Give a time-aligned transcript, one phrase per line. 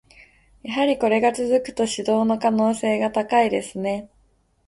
[0.63, 4.09] やはりこれが続くと、指導の可能性が高いですね。